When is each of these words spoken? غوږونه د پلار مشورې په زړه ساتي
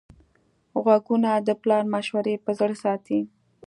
غوږونه 0.83 1.31
د 1.47 1.49
پلار 1.61 1.83
مشورې 1.93 2.35
په 2.45 2.51
زړه 2.59 2.75
ساتي 2.83 3.19